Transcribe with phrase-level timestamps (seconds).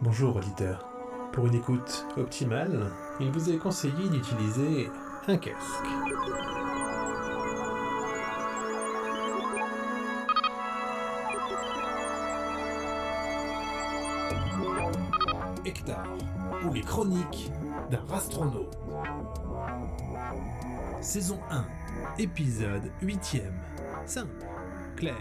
[0.00, 0.86] Bonjour auditeur.
[1.32, 4.88] Pour une écoute optimale, il vous est conseillé d'utiliser
[5.26, 5.58] un casque.
[15.64, 15.96] Hector,
[16.64, 17.50] ou les chroniques
[17.90, 18.78] d'un astronaute.
[21.00, 21.64] Saison 1,
[22.18, 23.50] épisode 8ème.
[24.06, 24.46] Simple,
[24.94, 25.16] clair,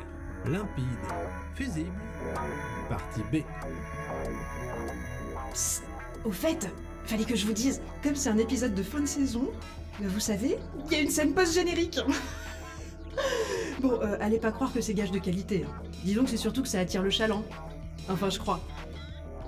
[0.48, 0.86] limpide,
[1.56, 1.92] fusible.
[2.90, 3.44] Partie B.
[5.54, 5.84] Psst,
[6.26, 6.70] au fait,
[7.06, 9.50] fallait que je vous dise, comme c'est un épisode de fin de saison,
[10.02, 12.00] euh, vous savez, il y a une scène post-générique.
[13.82, 15.66] bon, euh, allez pas croire que c'est gage de qualité.
[15.68, 15.74] hein.
[16.04, 17.44] Disons que c'est surtout que ça attire le chaland.
[18.10, 18.62] Enfin, je crois.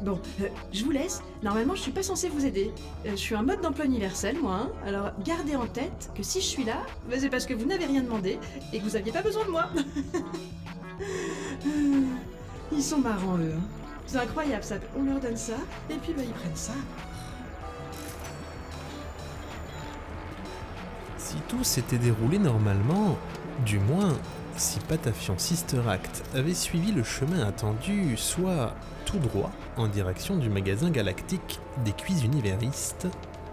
[0.02, 1.22] Bon, euh, je vous laisse.
[1.44, 2.72] Normalement, je suis pas censée vous aider.
[3.06, 4.56] Euh, je suis un mode d'emploi universel, moi.
[4.64, 4.70] hein.
[4.86, 6.78] Alors, gardez en tête que si je suis là,
[7.10, 8.40] bah, c'est parce que vous n'avez rien demandé
[8.72, 9.66] et que vous aviez pas besoin de moi.
[12.72, 13.54] Ils sont marrants, eux.
[13.58, 13.62] hein.
[14.06, 14.76] C'est incroyable, ça.
[14.98, 15.54] On leur donne ça,
[15.90, 16.74] et puis bah, ils prennent ça.
[21.18, 23.18] Si tout s'était déroulé normalement,
[23.66, 24.14] du moins
[24.60, 30.50] si Patafian Sister Act avait suivi le chemin attendu, soit tout droit en direction du
[30.50, 33.08] magasin galactique des cuits univéristes,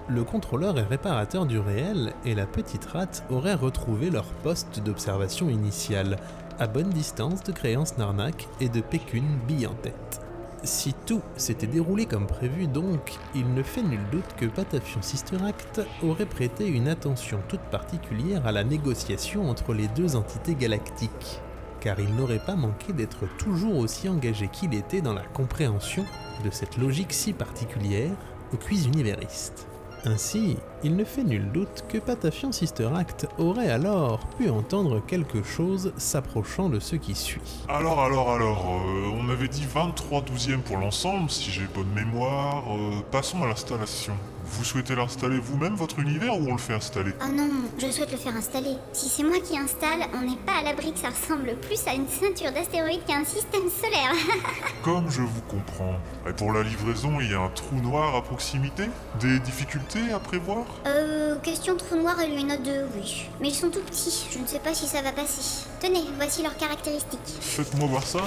[0.08, 5.48] le contrôleur et réparateur du réel et la petite rate auraient retrouvé leur poste d'observation
[5.48, 6.18] initial,
[6.58, 10.25] à bonne distance de créances Narnak et de Pécune bille en tête.
[10.66, 15.36] Si tout s'était déroulé comme prévu donc, il ne fait nul doute que Patafion Sister
[15.46, 21.40] Act aurait prêté une attention toute particulière à la négociation entre les deux entités galactiques,
[21.78, 26.04] car il n'aurait pas manqué d'être toujours aussi engagé qu'il était dans la compréhension
[26.44, 28.10] de cette logique si particulière
[28.52, 29.68] aux cuits univéristes.
[30.04, 35.42] Ainsi, il ne fait nul doute que Patafian Sister Act aurait alors pu entendre quelque
[35.42, 37.64] chose s'approchant de ce qui suit.
[37.68, 42.62] Alors, alors, alors, euh, on avait dit 23 douzièmes pour l'ensemble, si j'ai bonne mémoire.
[42.70, 44.14] euh, passons à l'installation.
[44.48, 48.12] Vous souhaitez l'installer vous-même, votre univers, ou on le fait installer Oh non, je souhaite
[48.12, 48.76] le faire installer.
[48.92, 51.94] Si c'est moi qui installe, on n'est pas à l'abri que ça ressemble plus à
[51.94, 54.12] une ceinture d'astéroïdes qu'à un système solaire.
[54.82, 55.96] Comme je vous comprends.
[56.28, 58.84] Et pour la livraison, il y a un trou noir à proximité?
[59.20, 60.64] Des difficultés à prévoir?
[60.86, 63.28] Euh, question trou noir et note de oui.
[63.40, 65.66] Mais ils sont tout petits, je ne sais pas si ça va passer.
[65.80, 67.20] Tenez, voici leurs caractéristiques.
[67.40, 68.20] Faites-moi voir ça.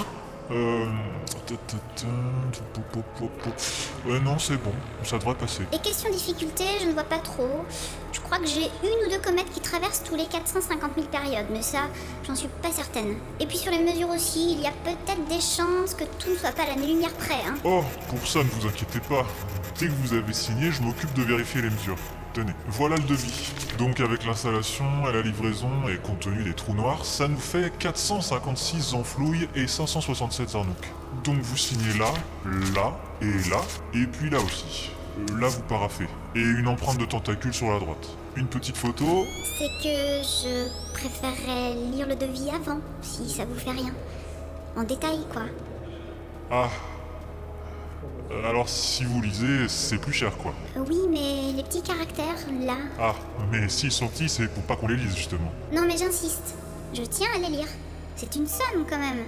[0.52, 0.86] Euh...
[4.06, 4.74] Ouais, non, c'est bon,
[5.04, 5.64] ça devrait passer.
[5.72, 7.66] Et question difficulté, je ne vois pas trop.
[8.12, 11.48] Je crois que j'ai une ou deux comètes qui traversent tous les 450 000 périodes,
[11.52, 11.88] mais ça,
[12.26, 13.16] j'en suis pas certaine.
[13.40, 16.36] Et puis sur les mesures aussi, il y a peut-être des chances que tout ne
[16.36, 17.56] soit pas à l'année-lumière près, hein.
[17.64, 19.26] Oh, pour ça, ne vous inquiétez pas.
[19.80, 21.98] Dès que vous avez signé, je m'occupe de vérifier les mesures.
[22.40, 23.52] Tenez, voilà le devis.
[23.78, 27.70] Donc avec l'installation et la livraison et compte tenu des trous noirs, ça nous fait
[27.78, 30.78] 456 enflouilles et 567 Zarnouk.
[31.26, 32.14] Donc vous signez là,
[32.74, 33.60] là et là,
[33.94, 34.90] et puis là aussi.
[35.20, 36.08] Euh, là vous paraffez.
[36.34, 38.08] Et une empreinte de tentacule sur la droite.
[38.38, 39.26] Une petite photo.
[39.58, 43.94] C'est que je préférerais lire le devis avant, si ça vous fait rien.
[44.78, 45.42] En détail, quoi.
[46.50, 46.70] Ah.
[48.31, 50.53] Euh, Alors si vous lisez, c'est plus cher quoi.
[50.78, 52.78] Euh, Oui, mais les petits caractères, là.
[53.00, 53.16] Ah,
[53.51, 55.51] mais s'ils sont petits, c'est pour pas qu'on les lise justement.
[55.73, 56.56] Non, mais j'insiste.
[56.94, 57.67] Je tiens à les lire.
[58.16, 59.23] C'est une somme, quand même.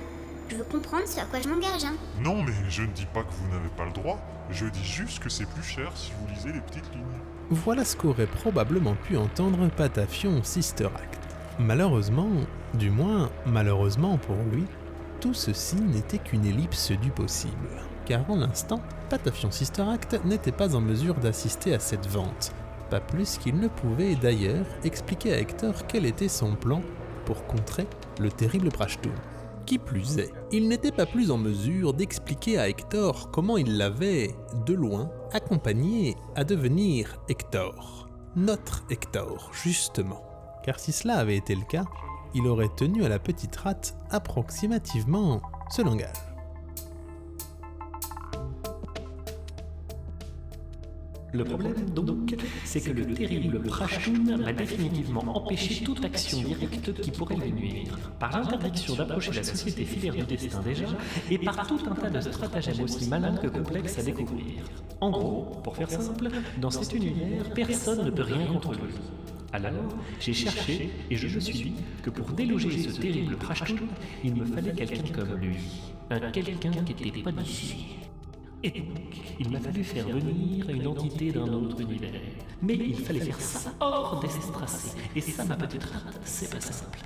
[0.50, 1.94] Je veux comprendre ce à quoi je m'engage, hein.
[2.22, 4.20] Non, mais je ne dis pas que vous n'avez pas le droit.
[4.50, 7.06] Je dis juste que c'est plus cher si vous lisez les petites lignes.
[7.50, 11.20] Voilà ce qu'aurait probablement pu entendre Patafion Sister Act.
[11.60, 12.30] Malheureusement,
[12.74, 14.66] du moins malheureusement pour lui,
[15.22, 17.70] tout ceci n'était qu'une ellipse du possible.
[18.12, 22.52] Car en l'instant, Patafion Sister Act n'était pas en mesure d'assister à cette vente.
[22.90, 26.82] Pas plus qu'il ne pouvait d'ailleurs expliquer à Hector quel était son plan
[27.24, 27.88] pour contrer
[28.20, 29.14] le terrible Prashtoon.
[29.66, 34.36] Qui plus est, il n'était pas plus en mesure d'expliquer à Hector comment il l'avait,
[34.66, 38.10] de loin, accompagné à devenir Hector.
[38.36, 40.22] Notre Hector, justement.
[40.66, 41.86] Car si cela avait été le cas,
[42.36, 46.31] il aurait tenu à la petite rate approximativement ce langage.
[51.34, 52.36] Le problème, donc,
[52.66, 57.98] c'est que le terrible Prashtoon m'a définitivement empêché toute action directe qui pourrait lui nuire,
[58.20, 60.88] par l'interdiction d'approcher la société filaire du destin déjà,
[61.30, 64.64] et par tout un tas de stratagèmes aussi malins que complexes à découvrir.
[65.00, 66.28] En gros, pour faire simple,
[66.60, 68.94] dans cet univers, personne ne peut rien contre lui.
[69.54, 69.72] Alors,
[70.20, 71.74] j'ai cherché et je me suis dit
[72.04, 73.88] que pour déloger ce terrible Prashtoon,
[74.24, 75.58] il me fallait quelqu'un comme lui.
[76.10, 77.86] Un quelqu'un qui n'était pas d'ici.
[78.64, 82.12] Et donc, il m'a fallu faire venir une entité d'un autre univers.
[82.62, 84.98] Mais il fallait faire ça hors d'Estracé.
[85.16, 87.00] Et ça, ma petite rate, c'est pas simple.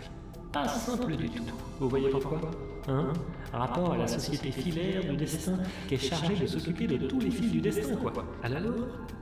[0.52, 1.44] pas simple du tout.
[1.80, 2.42] Vous voyez pourquoi
[2.88, 3.14] Hein?
[3.52, 5.58] Rapport à la société filaire du destin
[5.88, 8.14] qui est chargée de s'occuper de tous les fils du destin, quoi.
[8.44, 8.62] Alors,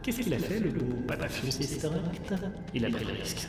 [0.01, 2.33] qu'est-ce qu'il a fait, le bon Patafion Sisteracte
[2.73, 3.47] Il a pris le risque.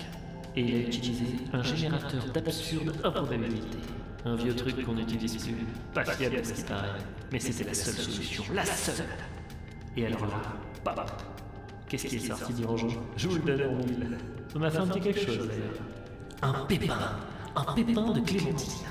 [0.56, 3.78] Et il a utilisé un générateur d'absurde improbabilité.
[4.24, 5.66] Un vieux truc qu'on n'utilise plus.
[5.92, 6.88] Pas fiable à ce qui paraît.
[7.30, 8.44] Mais c'était la seule solution.
[8.54, 9.06] La seule
[9.96, 10.40] Et alors là,
[10.84, 11.04] bam
[11.88, 14.18] Qu'est-ce qui est sorti du rangeant Je vous le donne en mille.
[14.52, 15.74] Ça m'a fait un petit quelque chose d'ailleurs.
[16.42, 16.96] Un pépin
[17.54, 18.86] Un pépin de clémentine.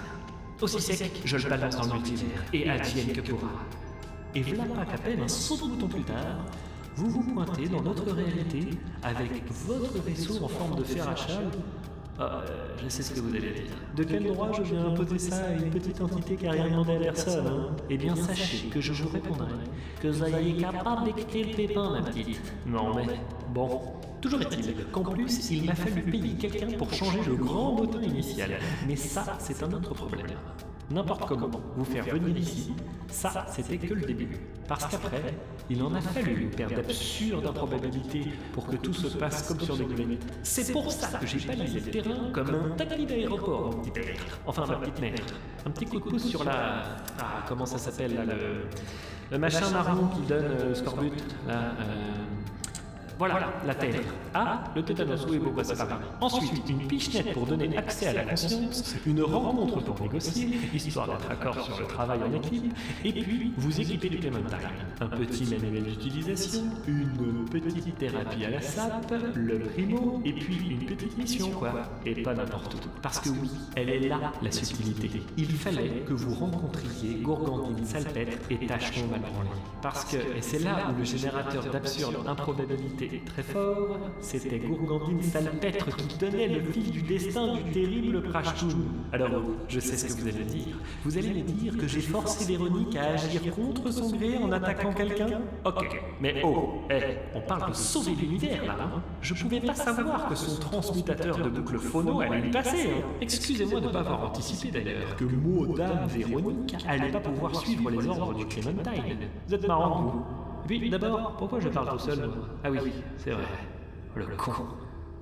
[0.61, 2.43] Aussi sec, je le balance dans le multivers.
[2.53, 3.49] Et advienne que pourra.
[4.35, 6.45] Et voilà pas qu'à peine un saut de bouton plus tard,
[6.95, 8.69] vous vous pointez dans notre réalité
[9.01, 11.51] avec votre vaisseau en forme de fer à cheval.
[12.19, 13.63] Ah, euh, je sais ce que vous allez dire.
[13.95, 16.95] De quel droit je viens imposer ça à une petite entité qui a rien demandé
[16.95, 19.47] à personne hein Eh bien, sachez que je vous répondrai
[19.99, 22.39] que vous ayez capable d'écouter le pépin, ma petite.
[22.67, 23.05] Non, mais
[23.53, 23.81] bon.
[24.21, 28.51] Toujours est-il qu'en plus, il m'a fallu payer quelqu'un pour changer le grand bouton initial.
[28.87, 30.27] Mais ça, c'est un autre problème.
[30.91, 32.73] N'importe comment, vous faire venir ici,
[33.07, 34.37] ça, c'était que le début.
[34.67, 35.35] Parce qu'après,
[35.69, 39.77] il en a fallu une paire d'absurdes improbabilités pour que tout se passe comme sur
[39.77, 40.23] des grenades.
[40.43, 44.39] C'est pour ça que j'ai balisé le terrain comme un taquet d'aéroport, mon petit maître.
[44.45, 45.33] Enfin, ma petite maître.
[45.65, 46.83] Un petit coup de pouce sur la...
[47.19, 48.67] Ah, comment ça s'appelle, là, le...
[49.31, 51.11] Le machin marron qui donne euh, scorbut,
[51.47, 52.13] là, euh...
[53.29, 54.01] Voilà, la Terre.
[54.33, 56.01] Ah, le tétanos, oui, bon, c'est pas grave.
[56.19, 61.31] Ensuite, une pichenette pour donner accès à la conscience, une rencontre pour négocier, histoire d'être
[61.31, 62.73] accord sur le travail en équipe,
[63.05, 64.57] et puis vous équipez du Clementine.
[65.01, 70.85] Un petit manuel d'utilisation, une petite thérapie à la sape, le primo, et puis une
[70.85, 71.73] petite mission, quoi.
[72.05, 72.77] Et pas n'importe où.
[73.01, 75.23] Parce que oui, elle est là, la subtilité.
[75.37, 79.49] Il fallait que vous rencontriez Gourgandine Salpêtre et Tachon Malbranlé.
[79.81, 85.95] Parce que, et c'est là où le générateur d'absurde improbabilité très fort, c'était Gourgandine Salpêtre
[85.95, 88.85] qui tenait le fil du destin du terrible Prashtoun.
[89.11, 89.29] Alors,
[89.67, 90.77] je sais ce que vous allez dire.
[91.03, 94.93] Vous allez me dire que j'ai forcé Véronique à agir contre son gré en attaquant
[94.93, 95.41] quelqu'un?
[95.65, 100.29] Ok, mais oh, eh, on parle de sauver l'univers là, hein Je pouvais pas savoir
[100.29, 102.89] que son transmutateur de boucle phono allait lui passer.
[102.89, 103.03] hein.
[103.21, 107.89] Excusez-moi de ne pas avoir anticipé d'ailleurs que mot dame Véronique allait pas pouvoir suivre
[107.89, 109.17] les ordres du Clementine.
[109.47, 110.42] Vous êtes marrant, vous.
[110.69, 112.79] Et puis, d'abord, pourquoi je parle tout seul moi Ah oui,
[113.17, 113.43] c'est vrai.
[114.15, 114.53] Le con.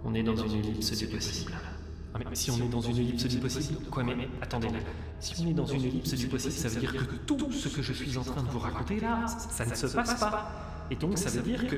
[0.03, 1.53] On est dans une ellipse du possible.
[2.13, 4.79] Ah mais si on est dans une ellipse du possible Quoi mais, mais attendez là.
[5.19, 7.81] Si on est dans une ellipse du possible, ça veut dire que tout ce que
[7.81, 10.51] je suis en train de vous raconter là, ça ne se passe pas.
[10.91, 11.77] Et donc ça veut dire que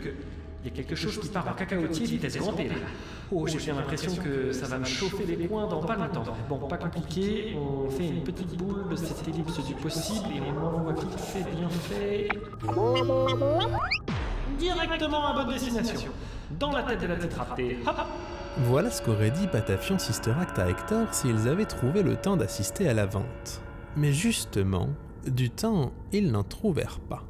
[0.63, 2.63] il y a quelque chose qui part en cacaotier vitesse grand là.
[3.31, 6.23] Oh, j'ai bien l'impression que ça va me chauffer les poings dans pas longtemps.
[6.47, 10.65] Bon, pas compliqué, on fait une petite boule de cette ellipse du possible et on
[10.65, 12.29] envoie vite fait, bien fait.
[14.57, 16.11] Directement à bonne destination.
[16.59, 17.79] Dans la tête de la tétraptée.
[17.85, 17.97] Hop
[18.59, 22.87] Voilà ce qu'aurait dit Patafion Sister Act à Hector s'ils avaient trouvé le temps d'assister
[22.87, 23.61] à la vente.
[23.97, 24.89] Mais justement,
[25.27, 27.23] du temps, ils n'en trouvèrent pas.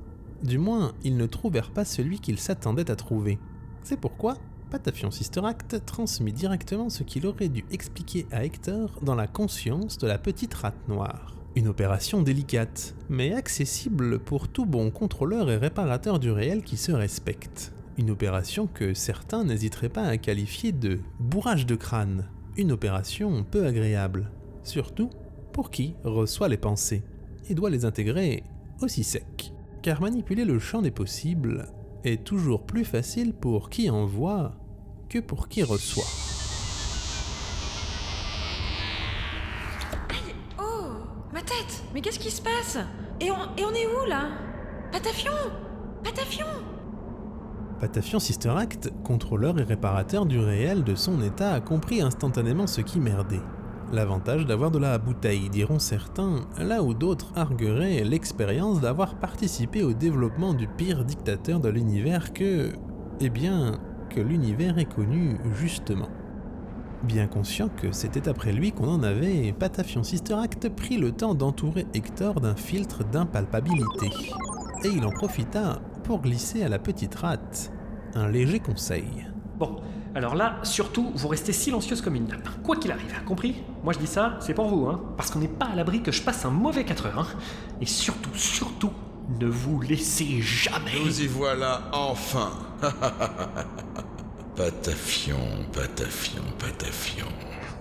[0.44, 3.40] Du moins, ils ne trouvèrent pas celui qu'ils s'attendaient à trouver.
[3.82, 4.38] C'est pourquoi
[4.70, 9.98] Patafion Sister Act transmit directement ce qu'il aurait dû expliquer à Hector dans la conscience
[9.98, 11.36] de la petite rate noire.
[11.56, 16.92] Une opération délicate, mais accessible pour tout bon contrôleur et réparateur du réel qui se
[16.92, 17.72] respecte.
[17.98, 22.26] Une opération que certains n'hésiteraient pas à qualifier de bourrage de crâne.
[22.58, 24.32] Une opération peu agréable.
[24.64, 25.10] Surtout
[25.54, 27.04] pour qui reçoit les pensées
[27.48, 28.44] et doit les intégrer
[28.82, 29.53] aussi sec.
[29.84, 31.68] Car manipuler le champ des possibles
[32.06, 34.54] est toujours plus facile pour qui envoie
[35.10, 36.06] que pour qui reçoit.
[40.58, 40.94] Oh
[41.34, 42.78] Ma tête Mais qu'est-ce qui se passe?
[43.20, 44.30] Et on, et on est où là?
[44.94, 45.34] Patafion
[46.02, 46.46] Patafion
[47.82, 52.80] Patafion Sister Act, contrôleur et réparateur du réel de son état, a compris instantanément ce
[52.80, 53.42] qui merdait.
[53.94, 59.94] L'avantage d'avoir de la bouteille, diront certains, là où d'autres argueraient l'expérience d'avoir participé au
[59.94, 62.72] développement du pire dictateur de l'univers que...
[63.20, 66.10] Eh bien, que l'univers est connu justement.
[67.04, 71.36] Bien conscient que c'était après lui qu'on en avait, Patafion Sister Act prit le temps
[71.36, 74.08] d'entourer Hector d'un filtre d'impalpabilité.
[74.86, 77.72] Et il en profita pour glisser à la petite rate
[78.16, 79.28] un léger conseil.
[80.16, 82.48] Alors là, surtout, vous restez silencieuse comme une nappe.
[82.64, 85.02] Quoi qu'il arrive, compris Moi je dis ça, c'est pour vous, hein.
[85.18, 87.28] Parce qu'on n'est pas à l'abri que je passe un mauvais 4 heures, hein.
[87.82, 88.92] Et surtout, surtout,
[89.40, 91.00] ne vous laissez jamais.
[91.04, 92.52] Nous y voilà enfin.
[94.56, 97.26] Patafion, Patafion, Patafion.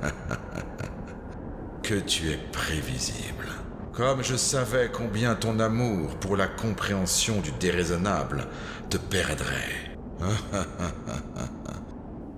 [1.82, 3.48] que tu es prévisible.
[3.92, 8.46] Comme je savais combien ton amour pour la compréhension du déraisonnable
[8.88, 9.96] te perdrait.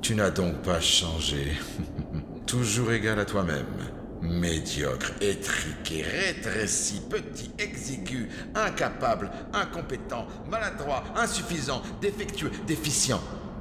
[0.05, 1.53] tu n'as donc pas changé.
[2.47, 3.65] Toujours égal à toi-même.
[4.21, 13.21] Médiocre, étriqué, rétréci, petit, exigu, incapable, incompétent, maladroit, insuffisant, défectueux, déficient,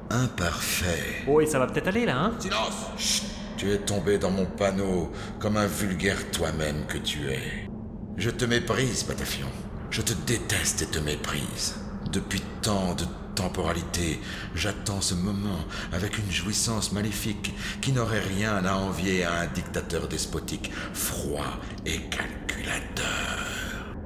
[0.10, 1.24] imparfait.
[1.28, 2.34] Oh, et ça va peut-être aller là, hein?
[2.40, 3.24] Silence Chut
[3.56, 7.70] Tu es tombé dans mon panneau comme un vulgaire toi-même que tu es.
[8.18, 9.48] Je te méprise, Batafion.
[9.92, 11.76] Je te déteste et te méprise.
[12.12, 14.20] Depuis tant de temporalité,
[14.56, 15.60] j'attends ce moment
[15.92, 22.00] avec une jouissance maléfique qui n'aurait rien à envier à un dictateur despotique, froid et
[22.10, 23.04] calculateur.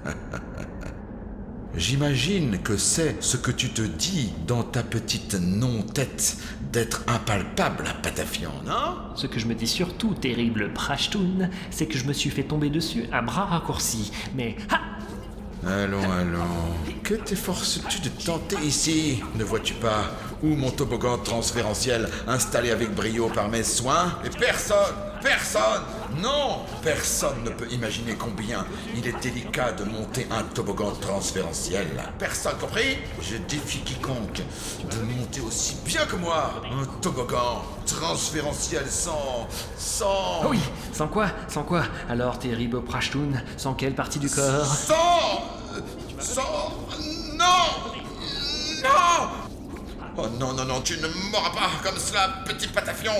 [1.77, 6.38] J'imagine que c'est ce que tu te dis dans ta petite non-tête
[6.72, 8.96] d'être impalpable, Patafion, non?
[9.15, 12.72] Ce que je me dis surtout, terrible Prashtun, c'est que je me suis fait tomber
[12.72, 14.12] dessus à bras raccourcis.
[14.36, 14.55] Mais
[15.66, 17.02] Allons, allons.
[17.04, 19.24] Que t'efforces-tu de tenter ici?
[19.36, 20.12] Ne vois-tu pas
[20.44, 24.20] où mon toboggan transférentiel installé avec brio par mes soins?
[24.26, 25.84] Et personne, personne,
[26.22, 31.88] non Personne ne peut imaginer combien il est délicat de monter un toboggan transférentiel.
[32.20, 32.98] Personne compris?
[33.22, 34.42] Je défie quiconque
[34.90, 39.48] de monter aussi bien que moi un toboggan transférentiel sans...
[39.78, 40.42] sans...
[40.44, 40.60] Ah Oui,
[40.94, 41.84] sans quoi Sans quoi?
[42.10, 44.66] Alors, terrible Prashtun, sans quelle partie du corps?
[44.66, 45.44] Sans
[46.20, 46.74] Sans
[47.38, 47.46] Non
[48.84, 49.28] Non.
[50.20, 53.14] Oh non, non, non, tu ne m'auras pas comme cela, petit patafion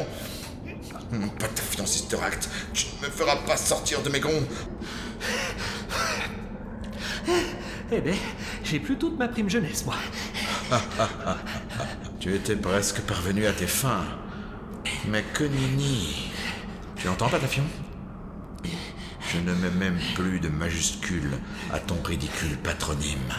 [1.12, 4.44] Hum, Patafion Sister Act, tu ne me feras pas sortir de mes gonds
[7.92, 8.16] Eh ben,
[8.64, 9.96] j'ai plus toute ma prime jeunesse, moi.
[12.20, 14.04] Tu étais presque parvenu à tes fins.
[15.08, 16.30] Mais que nini
[16.98, 17.64] Tu entends, Patafion
[18.66, 21.32] Je ne mets même plus de majuscule
[21.72, 23.34] à ton ridicule patronyme.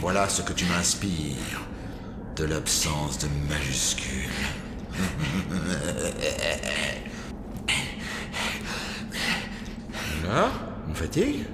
[0.00, 1.62] Voilà ce que tu m'inspires.
[2.36, 4.30] De l'absence de majuscule.
[10.24, 10.50] Là
[10.88, 11.44] On fatigue.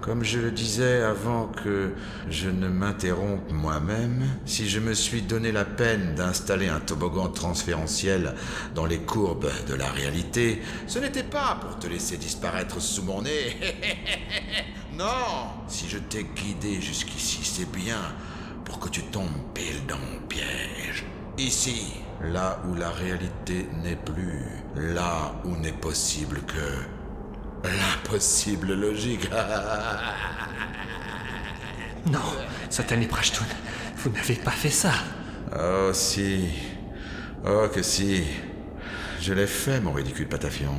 [0.00, 1.92] Comme je le disais avant que
[2.30, 8.34] je ne m'interrompe moi-même, si je me suis donné la peine d'installer un toboggan transférentiel
[8.74, 13.22] dans les courbes de la réalité, ce n'était pas pour te laisser disparaître sous mon
[13.22, 13.56] nez.
[14.98, 15.04] non
[15.68, 18.00] Si je t'ai guidé jusqu'ici, c'est bien
[18.64, 20.79] pour que tu tombes pile dans mon piège.
[21.40, 24.44] Ici, là où la réalité n'est plus,
[24.76, 29.28] là où n'est possible que l'impossible logique.
[32.10, 32.18] Non,
[32.70, 33.44] satané Prashtun,
[33.96, 34.92] vous n'avez pas fait ça.
[35.54, 36.48] Oh si.
[37.46, 38.22] Oh que si.
[39.20, 40.74] Je l'ai fait, mon ridicule patafion.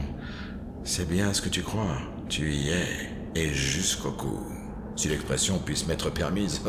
[0.83, 1.97] C'est bien ce que tu crois.
[2.27, 3.09] Tu y es.
[3.35, 4.47] Et jusqu'au cou.
[4.95, 6.61] Si l'expression puisse m'être permise.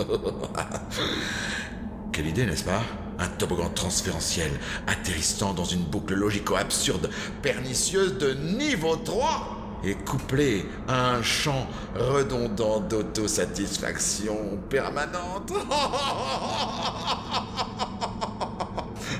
[2.12, 2.82] Quelle idée, n'est-ce pas?
[3.22, 4.50] Un toboggan transférentiel
[4.88, 7.08] atterrissant dans une boucle logico-absurde,
[7.40, 15.52] pernicieuse de niveau 3 et couplé à un chant redondant d'autosatisfaction permanente.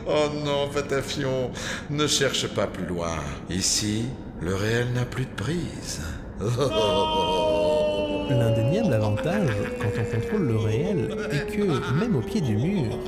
[0.04, 1.52] Oh non, Patafion,
[1.88, 3.14] ne cherche pas plus loin.
[3.48, 4.06] Ici,
[4.40, 6.00] le réel n'a plus de prise.
[8.28, 12.98] L'indéniable avantage, quand on contrôle le réel, est que, même au pied du mur,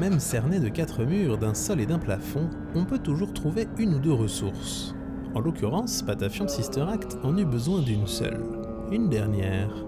[0.00, 3.94] même cerné de quatre murs, d'un sol et d'un plafond, on peut toujours trouver une
[3.94, 4.94] ou deux ressources.
[5.34, 8.42] En l'occurrence, Patafion Sister Act en eut besoin d'une seule,
[8.90, 9.84] une dernière,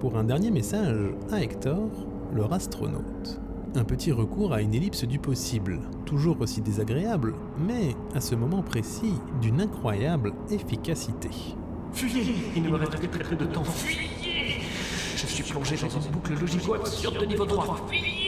[0.00, 0.98] pour un dernier message
[1.30, 1.90] à Hector,
[2.34, 3.40] leur astronaute.
[3.74, 8.62] Un petit recours à une ellipse du possible, toujours aussi désagréable, mais à ce moment
[8.62, 11.30] précis, d'une incroyable efficacité.
[11.92, 13.64] Fuyez Il ne me reste que de temps.
[13.64, 14.60] Fuyez
[15.16, 17.86] Je suis plongé dans une boucle logico-absurde de niveau 3.
[17.88, 18.21] Fuyez Mais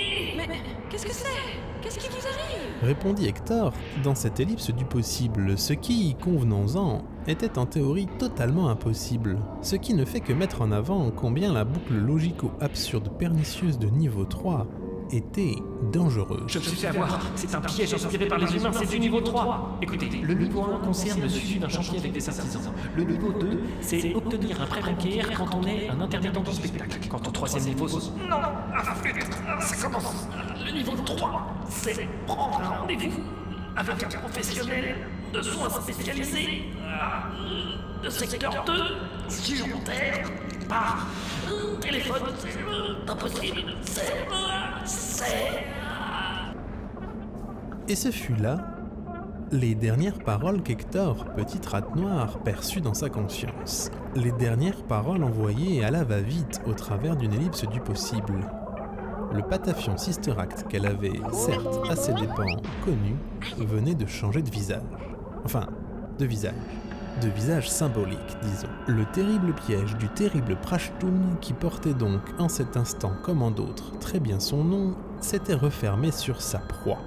[0.94, 1.82] qu'est-ce que c'est?
[1.82, 2.82] Qu'est-ce qui vous arrive?
[2.82, 3.72] Répondit Hector,
[4.04, 9.94] dans cette ellipse du possible, ce qui, convenons-en, était en théorie totalement impossible, ce qui
[9.94, 14.66] ne fait que mettre en avant combien la boucle logico-absurde pernicieuse de niveau 3
[15.10, 15.56] était
[15.92, 16.44] dangereuse.
[16.46, 17.20] Je me suis fait avoir.
[17.34, 19.78] C'est un piège inspiré par les humains, c'est du niveau 3.
[19.82, 22.72] Écoutez, le niveau 1 concerne le suivi d'un chantier avec des artisans.
[22.96, 26.98] Le niveau 2, c'est obtenir un prêt bancaire quand on est un intermittent du spectacle.
[27.08, 28.10] Quant au troisième niveau, c'est...
[28.28, 30.28] Non, ah, ça commence.
[30.64, 33.22] Le niveau 3, c'est prendre rendez-vous
[33.76, 34.96] avec un professionnel
[35.32, 38.72] de soins spécialisés euh, de secteur 2
[39.28, 40.30] sur Terre
[40.68, 41.06] par
[41.80, 42.22] téléphone.
[42.38, 43.74] C'est impossible.
[43.82, 44.26] C'est...
[44.84, 45.64] c'est...
[47.88, 48.74] Et ce fut là
[49.52, 53.90] les dernières paroles qu'Hector, petite rate noire, perçut dans sa conscience.
[54.16, 58.40] Les dernières paroles envoyées à la va-vite au travers d'une ellipse du possible.
[59.34, 63.16] Le Patafion Sister Act qu'elle avait, certes à ses dépens, connu,
[63.58, 64.80] venait de changer de visage.
[65.44, 65.66] Enfin,
[66.20, 66.54] de visage.
[67.20, 68.68] De visage symbolique, disons.
[68.86, 73.98] Le terrible piège du terrible Prashtun, qui portait donc en cet instant comme en d'autres
[73.98, 77.00] très bien son nom, s'était refermé sur sa proie.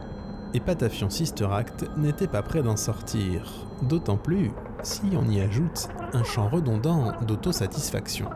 [0.54, 3.54] Et Patafion Sister Act n'était pas prêt d'en sortir,
[3.84, 4.52] d'autant plus
[4.84, 8.28] si on y ajoute un champ redondant d'autosatisfaction.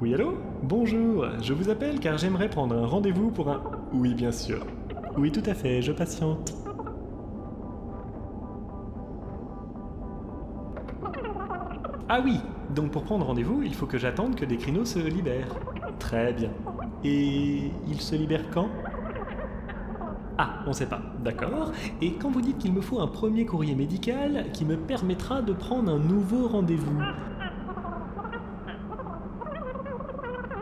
[0.00, 0.34] Oui, allô?
[0.62, 3.62] Bonjour, je vous appelle car j'aimerais prendre un rendez-vous pour un...
[3.92, 4.58] Oui, bien sûr.
[5.16, 6.52] Oui, tout à fait, je patiente.
[12.08, 12.40] Ah oui,
[12.74, 15.54] donc pour prendre rendez-vous, il faut que j'attende que des créneaux se libèrent.
[16.00, 16.50] Très bien.
[17.04, 18.68] Et il se libère quand?
[20.36, 21.70] Ah, on sait pas, d'accord.
[22.02, 25.52] Et quand vous dites qu'il me faut un premier courrier médical qui me permettra de
[25.52, 27.00] prendre un nouveau rendez-vous?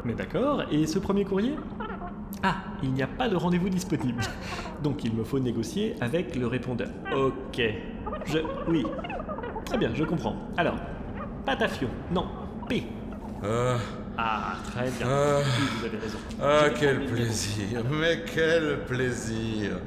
[0.05, 1.55] Mais d'accord, et ce premier courrier?
[2.43, 4.21] Ah, il n'y a pas de rendez-vous disponible.
[4.83, 6.89] Donc il me faut négocier avec le répondeur.
[7.15, 7.61] Ok.
[8.27, 8.39] Je...
[8.69, 8.85] Oui.
[9.65, 10.35] Très bien, je comprends.
[10.57, 10.75] Alors,
[11.47, 11.89] Patafio.
[12.11, 12.27] Non,
[12.69, 12.85] P.
[13.45, 13.77] Ah,
[14.19, 15.07] Ah, très bien.
[15.09, 15.39] Ah.
[15.39, 16.19] Oui, vous avez raison.
[16.43, 19.79] ah, quel plaisir, mais quel plaisir.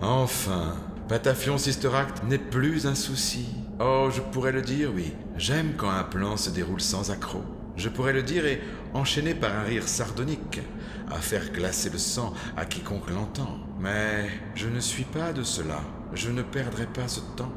[0.00, 0.74] Enfin,
[1.08, 3.46] Patafion Sister Act n'est plus un souci.
[3.80, 5.12] Oh, je pourrais le dire, oui.
[5.36, 7.42] J'aime quand un plan se déroule sans accroc.
[7.78, 8.60] Je pourrais le dire et
[8.92, 10.60] enchaîner par un rire sardonique,
[11.08, 13.56] à faire glacer le sang à quiconque l'entend.
[13.78, 15.80] Mais je ne suis pas de cela.
[16.12, 17.52] Je ne perdrai pas ce temps.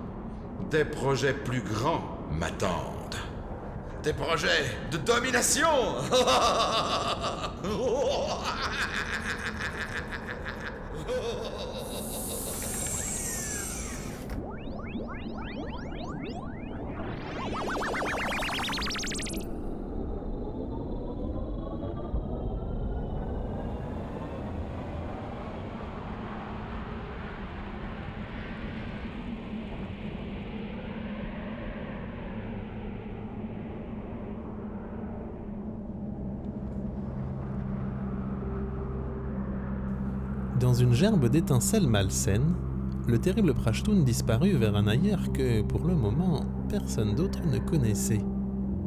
[0.70, 3.16] Des projets plus grands m'attendent.
[4.04, 5.68] Des projets de domination
[40.72, 42.56] Dans une gerbe d'étincelles malsaines,
[43.06, 48.22] le terrible Prashtun disparut vers un ailleurs que, pour le moment, personne d'autre ne connaissait.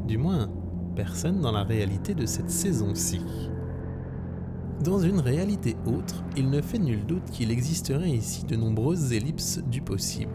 [0.07, 0.49] Du moins,
[0.95, 3.21] personne dans la réalité de cette saison-ci.
[4.83, 9.61] Dans une réalité autre, il ne fait nul doute qu'il existerait ici de nombreuses ellipses
[9.69, 10.33] du possible.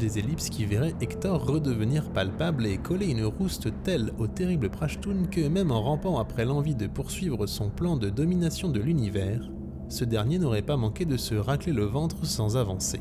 [0.00, 5.28] Des ellipses qui verraient Hector redevenir palpable et coller une rouste telle au terrible Prashtun
[5.30, 9.48] que même en rampant après l'envie de poursuivre son plan de domination de l'univers,
[9.88, 13.00] ce dernier n'aurait pas manqué de se racler le ventre sans avancer.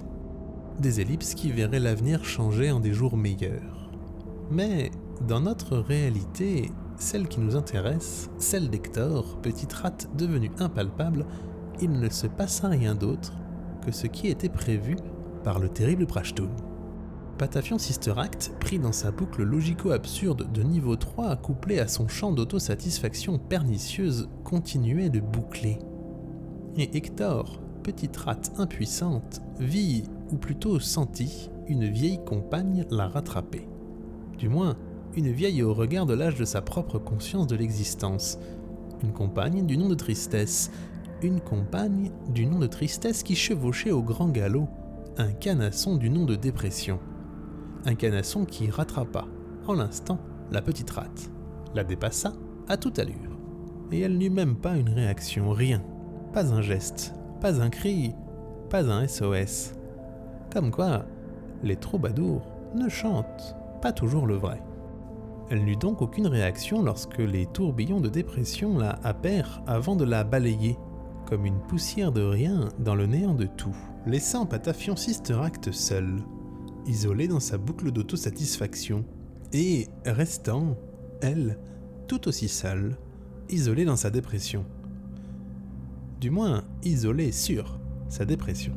[0.80, 3.91] Des ellipses qui verraient l'avenir changer en des jours meilleurs.
[4.52, 4.91] Mais
[5.28, 11.26] dans notre réalité, celle qui nous intéresse, celle d'Hector, petite rate devenue impalpable,
[11.82, 13.34] il ne se passa rien d'autre
[13.86, 14.95] que ce qui était prévu
[15.43, 16.50] par le terrible Prashtun.
[17.38, 22.32] Patafion Sister Act, pris dans sa boucle logico-absurde de niveau 3 couplé à son champ
[22.32, 25.78] d'autosatisfaction pernicieuse, continuait de boucler.
[26.79, 33.67] Et Hector, petite rate impuissante, vit, ou plutôt sentit, une vieille compagne la rattraper.
[34.37, 34.77] Du moins,
[35.15, 38.37] une vieille au regard de l'âge de sa propre conscience de l'existence.
[39.01, 40.69] Une compagne du nom de Tristesse.
[41.23, 44.67] Une compagne du nom de Tristesse qui chevauchait au grand galop
[45.17, 46.99] un canasson du nom de Dépression.
[47.85, 49.25] Un canasson qui rattrapa,
[49.65, 50.19] en l'instant,
[50.51, 51.31] la petite rate,
[51.73, 52.33] la dépassa
[52.67, 53.39] à toute allure.
[53.91, 55.81] Et elle n'eut même pas une réaction, rien.
[56.33, 58.13] Pas un geste, pas un cri,
[58.69, 59.73] pas un SOS.
[60.51, 61.05] Comme quoi,
[61.63, 64.61] les troubadours ne chantent pas toujours le vrai.
[65.49, 70.23] Elle n'eut donc aucune réaction lorsque les tourbillons de dépression la happèrent avant de la
[70.23, 70.77] balayer,
[71.25, 76.17] comme une poussière de rien dans le néant de tout, laissant Patafion Sister Act seul,
[76.85, 79.05] isolée dans sa boucle d'autosatisfaction,
[79.53, 80.75] et restant,
[81.21, 81.57] elle,
[82.07, 82.97] tout aussi seule,
[83.49, 84.65] isolée dans sa dépression.
[86.19, 88.73] Du moins, isolée sur sa dépression.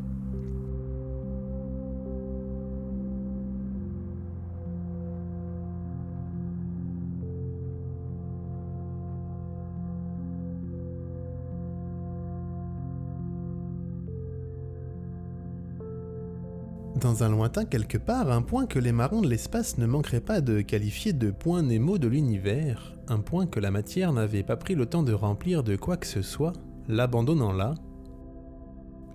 [17.01, 20.43] Dans un lointain quelque part, un point que les marrons de l'espace ne manqueraient pas
[20.43, 24.75] de qualifier de point Nemo de l'univers, un point que la matière n'avait pas pris
[24.75, 26.53] le temps de remplir de quoi que ce soit,
[26.91, 27.75] l'abandonnant là.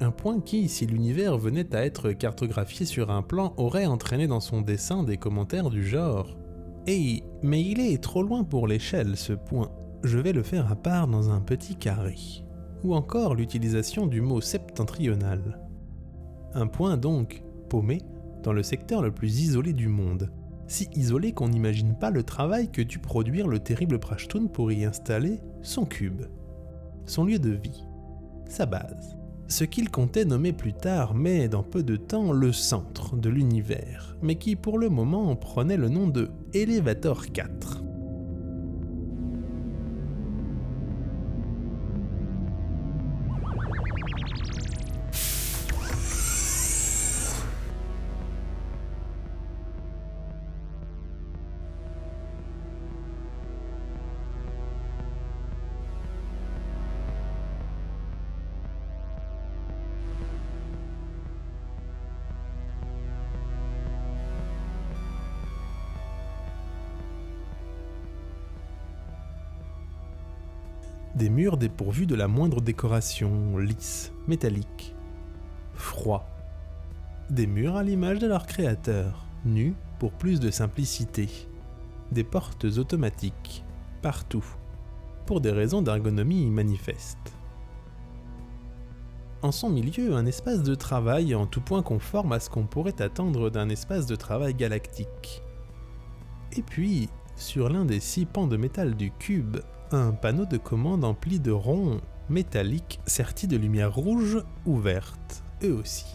[0.02, 4.42] Un point qui, si l'univers venait à être cartographié sur un plan, aurait entraîné dans
[4.42, 6.36] son dessin des commentaires du genre
[6.88, 9.72] Hey, mais il est trop loin pour l'échelle ce point,
[10.04, 12.16] je vais le faire à part dans un petit carré.
[12.84, 15.60] Ou encore l'utilisation du mot septentrional.
[16.54, 18.02] Un point donc paumé
[18.44, 20.30] dans le secteur le plus isolé du monde.
[20.68, 24.86] Si isolé qu'on n'imagine pas le travail que dut produire le terrible Prashtun pour y
[24.86, 26.24] installer son cube,
[27.06, 27.84] son lieu de vie,
[28.48, 29.18] sa base.
[29.48, 34.18] Ce qu'il comptait nommer plus tard, mais dans peu de temps, le centre de l'univers,
[34.24, 37.85] mais qui pour le moment prenait le nom de Elevator 4.
[71.16, 74.94] Des murs dépourvus de la moindre décoration, lisses, métalliques,
[75.74, 76.28] froids.
[77.30, 81.30] Des murs à l'image de leur créateur, nus pour plus de simplicité.
[82.12, 83.64] Des portes automatiques,
[84.02, 84.44] partout,
[85.26, 87.32] pour des raisons d'ergonomie manifestes.
[89.42, 93.02] En son milieu, un espace de travail en tout point conforme à ce qu'on pourrait
[93.02, 95.42] attendre d'un espace de travail galactique.
[96.58, 99.58] Et puis, sur l'un des six pans de métal du cube,
[99.92, 105.74] un panneau de commande empli de ronds métalliques sertis de lumière rouge ou verte, eux
[105.74, 106.06] aussi.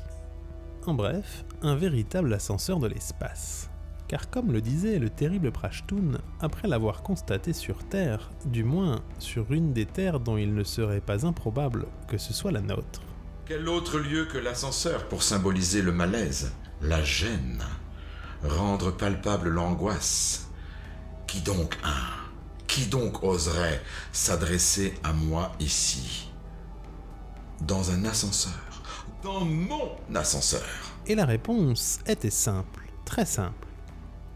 [0.87, 3.71] En bref, un véritable ascenseur de l'espace.
[4.09, 9.53] Car comme le disait le terrible Prashtun, après l'avoir constaté sur Terre, du moins sur
[9.53, 13.03] une des terres dont il ne serait pas improbable que ce soit la nôtre.
[13.47, 16.53] Quel autre lieu que l'ascenseur pour symboliser le malaise,
[16.83, 17.63] la gêne,
[18.43, 20.49] rendre palpable l'angoisse
[21.27, 22.20] Qui donc un
[22.71, 26.31] qui donc oserait s'adresser à moi ici
[27.61, 28.53] Dans un ascenseur.
[29.25, 30.63] Dans mon ascenseur?
[31.07, 33.67] Et la réponse était simple, très simple.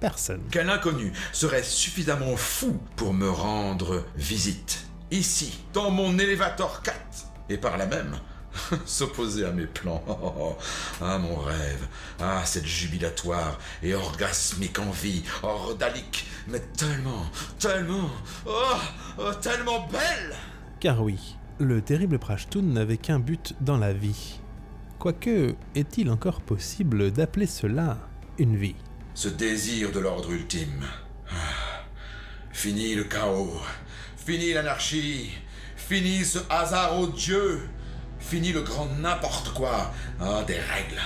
[0.01, 0.43] Personne.
[0.51, 6.97] Quel inconnu serait suffisamment fou pour me rendre visite Ici, dans mon élévateur 4.
[7.51, 8.19] Et par là même,
[8.87, 10.03] s'opposer à mes plans.
[11.01, 11.87] ah, mon rêve.
[12.21, 17.27] Ah, cette jubilatoire et orgasmique envie, ordalique, mais tellement,
[17.59, 18.11] tellement,
[18.47, 18.77] oh,
[19.19, 20.35] oh, tellement belle
[20.81, 24.41] Car oui, le terrible Prashtun n'avait qu'un but dans la vie.
[24.99, 27.99] Quoique, est-il encore possible d'appeler cela
[28.39, 28.77] une vie?
[29.15, 30.85] Ce désir de l'ordre ultime.
[31.31, 31.85] Ah,
[32.53, 33.61] fini le chaos,
[34.17, 35.31] fini l'anarchie,
[35.77, 37.61] fini ce hasard odieux,
[38.29, 39.93] Fini le grand n'importe quoi.
[40.21, 41.01] Ah, des règles.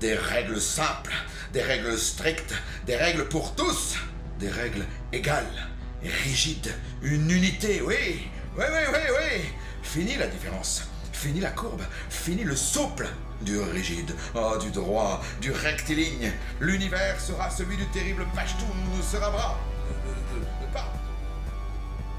[0.00, 1.14] Des règles simples.
[1.52, 2.54] Des règles strictes.
[2.86, 3.96] Des règles pour tous.
[4.38, 5.68] Des règles égales
[6.02, 6.72] rigides.
[7.02, 8.28] Une unité, oui.
[8.56, 9.40] Oui, oui, oui, oui.
[9.82, 10.82] Fini la différence.
[11.12, 11.82] Fini la courbe.
[12.10, 13.08] Fini le souple.
[13.40, 16.32] Du rigide, ah, du droit, du rectiligne.
[16.60, 19.56] L'univers sera celui du terrible Pashtun, ne sera pas.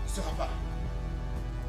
[0.08, 0.50] Ne sera pas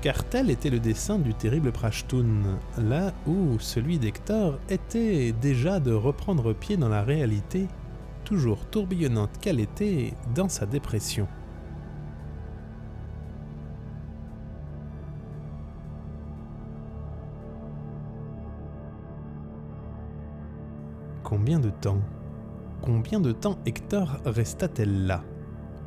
[0.01, 5.93] car tel était le dessin du terrible Prashtun, là où celui d'Hector était déjà de
[5.93, 7.69] reprendre pied dans la réalité,
[8.25, 11.29] toujours tourbillonnante qu'elle était dans sa dépression.
[21.23, 22.01] Combien de temps
[22.81, 25.23] Combien de temps Hector resta-t-elle là,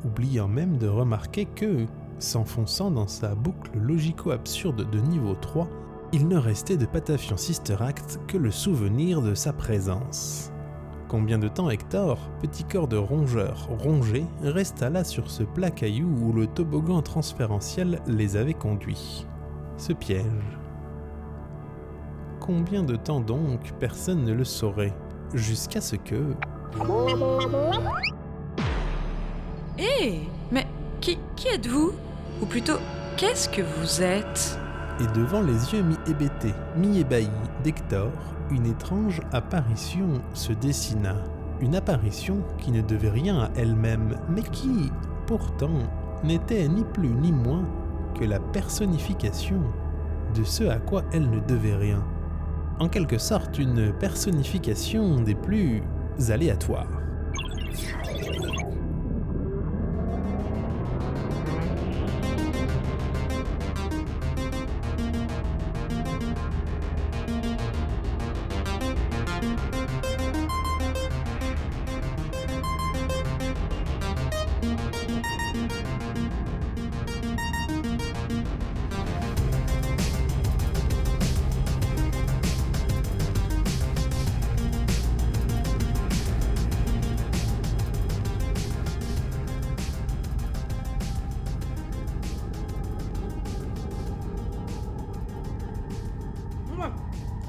[0.04, 1.86] oubliant même de remarquer que,
[2.18, 5.68] S'enfonçant dans sa boucle logico-absurde de niveau 3,
[6.12, 10.52] il ne restait de Patafian Sister Act que le souvenir de sa présence.
[11.08, 16.08] Combien de temps Hector, petit corps de rongeur rongé, resta là sur ce plat caillou
[16.20, 19.26] où le toboggan transférentiel les avait conduits?
[19.76, 20.24] Ce piège.
[22.40, 24.94] Combien de temps donc personne ne le saurait,
[25.34, 26.34] jusqu'à ce que...
[29.78, 30.20] Hé
[30.52, 30.66] Mais
[31.00, 31.18] qui
[31.52, 31.92] êtes-vous?
[32.42, 32.78] Ou plutôt,
[33.16, 34.58] qu'est-ce que vous êtes?
[35.00, 37.28] Et devant les yeux mi-hébétés, mi-ébahis
[37.62, 38.10] d'Hector,
[38.50, 41.16] une étrange apparition se dessina.
[41.60, 44.90] Une apparition qui ne devait rien à elle-même, mais qui,
[45.26, 45.78] pourtant,
[46.24, 47.64] n'était ni plus ni moins
[48.18, 49.60] que la personnification
[50.34, 52.04] de ce à quoi elle ne devait rien.
[52.80, 55.82] En quelque sorte, une personnification des plus
[56.28, 56.90] aléatoires.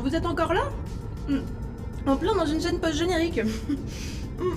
[0.05, 0.69] Vous êtes encore là
[1.27, 1.39] Hmm.
[2.05, 3.41] En plein dans une scène post-générique.
[4.37, 4.53] Hmm.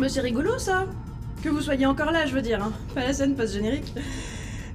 [0.00, 0.88] Mais c'est rigolo ça
[1.44, 2.72] Que vous soyez encore là, je veux dire, hein.
[2.92, 3.94] pas la scène post-générique.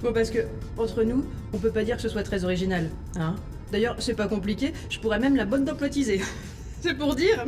[0.02, 0.38] Bon, parce que,
[0.78, 3.36] entre nous, on peut pas dire que ce soit très original, hein.
[3.70, 6.22] D'ailleurs, c'est pas compliqué, je pourrais même la bonne d'emplotiser.
[6.80, 7.44] c'est pour dire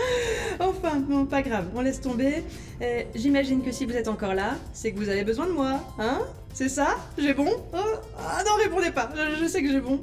[0.60, 2.44] Enfin, bon, pas grave, on laisse tomber.
[2.82, 5.80] Euh, J'imagine que si vous êtes encore là, c'est que vous avez besoin de moi,
[5.98, 6.20] hein
[6.52, 6.96] C'est ça?
[7.16, 7.48] J'ai bon?
[7.72, 7.78] Oh,
[8.18, 9.08] Ah non, répondez pas,
[9.40, 9.98] je, sais que j'ai bon.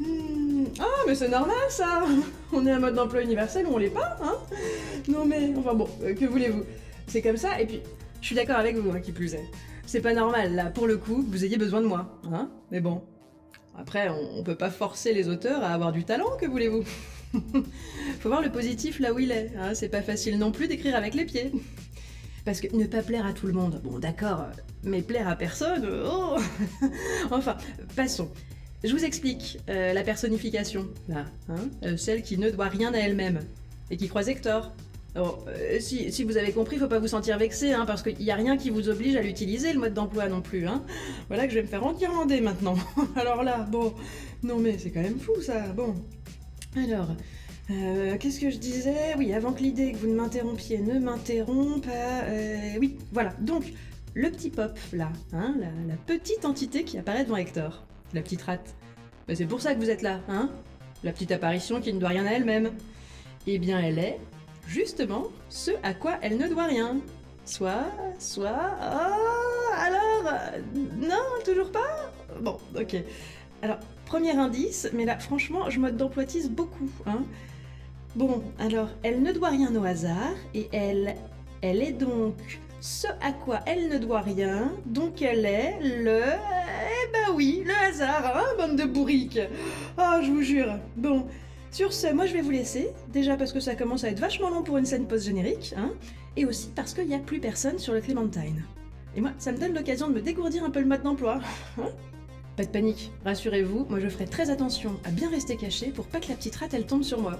[0.00, 0.35] Hmm,
[0.78, 2.04] Ah, mais c'est normal ça
[2.52, 4.36] On est un mode d'emploi universel ou on l'est pas, hein
[5.08, 6.62] Non mais, enfin bon, euh, que voulez-vous
[7.06, 7.82] C'est comme ça, et puis,
[8.20, 9.44] je suis d'accord avec vous, hein, qui plus est.
[9.86, 13.02] C'est pas normal, là, pour le coup, vous ayez besoin de moi, hein Mais bon.
[13.78, 16.84] Après, on, on peut pas forcer les auteurs à avoir du talent, que voulez-vous
[18.20, 20.96] Faut voir le positif là où il est, hein, c'est pas facile non plus d'écrire
[20.96, 21.52] avec les pieds.
[22.44, 24.46] Parce que ne pas plaire à tout le monde, bon d'accord,
[24.84, 26.36] mais plaire à personne, oh
[27.30, 27.56] Enfin,
[27.96, 28.30] passons.
[28.84, 32.98] Je vous explique euh, la personnification, là, hein, euh, celle qui ne doit rien à
[32.98, 33.40] elle-même,
[33.90, 34.72] et qui croise Hector.
[35.16, 38.30] Euh, si, si vous avez compris, faut pas vous sentir vexé, hein, parce qu'il n'y
[38.30, 40.66] a rien qui vous oblige à l'utiliser, le mode d'emploi non plus.
[40.66, 40.84] Hein.
[41.28, 42.76] Voilà que je vais me faire enguirlander maintenant.
[43.16, 43.94] Alors là, bon,
[44.42, 45.94] non mais c'est quand même fou ça, bon.
[46.76, 47.08] Alors,
[47.70, 49.14] euh, qu'est-ce que je disais?
[49.16, 53.32] Oui, avant que l'idée que vous ne m'interrompiez ne m'interrompe, euh, oui, voilà.
[53.40, 53.72] Donc,
[54.12, 57.86] le petit pop, là, hein, la, la petite entité qui apparaît devant Hector,
[58.16, 58.74] la petite rate.
[59.28, 60.50] Ben, c'est pour ça que vous êtes là, hein
[61.04, 62.72] La petite apparition qui ne doit rien à elle-même.
[63.46, 64.18] Eh bien, elle est,
[64.66, 66.96] justement, ce à quoi elle ne doit rien.
[67.44, 67.86] Soit,
[68.18, 68.76] soit...
[68.80, 70.58] Oh, alors euh,
[70.96, 72.10] Non, toujours pas?
[72.40, 72.96] Bon, ok.
[73.62, 77.22] Alors, premier indice, mais là, franchement, je mode d'emploitise beaucoup, hein.
[78.16, 81.16] Bon, alors, elle ne doit rien au hasard, et elle,
[81.60, 86.20] elle est donc ce à quoi elle ne doit rien, donc elle est le...
[86.22, 89.40] Eh ben oui, le hasard, hein, bande de bourriques
[89.98, 90.78] Oh, je vous jure.
[90.96, 91.26] Bon,
[91.72, 94.50] sur ce, moi je vais vous laisser, déjà parce que ça commence à être vachement
[94.50, 95.90] long pour une scène post-générique, hein,
[96.36, 98.62] et aussi parce qu'il n'y a plus personne sur le Clémentine.
[99.16, 101.40] Et moi, ça me donne l'occasion de me dégourdir un peu le mode d'emploi.
[101.78, 101.88] hein.
[102.56, 106.20] Pas de panique, rassurez-vous, moi je ferai très attention à bien rester caché pour pas
[106.20, 107.38] que la petite rate elle tombe sur moi.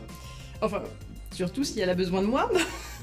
[0.60, 0.82] Enfin,
[1.30, 2.50] surtout si elle a besoin de moi.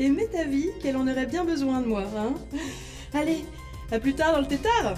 [0.00, 2.32] Et m'est avis qu'elle en aurait bien besoin de moi, hein.
[3.12, 3.44] Allez,
[3.92, 4.94] à plus tard dans le tétard